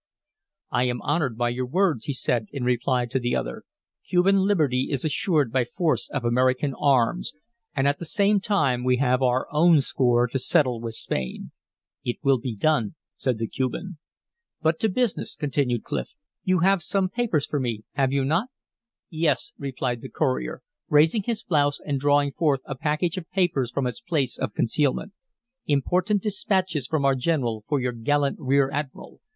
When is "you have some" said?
16.43-17.07